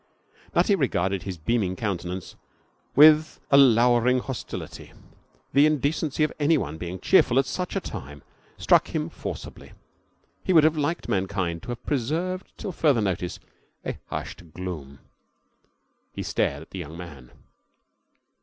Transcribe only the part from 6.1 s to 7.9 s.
of anyone being cheerful at such a